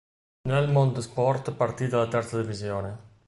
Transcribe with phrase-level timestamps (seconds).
[0.49, 2.97] L'Helmond Sport partì dalla terza divisione.